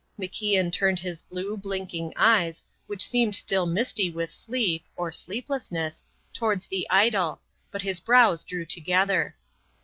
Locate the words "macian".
0.19-0.73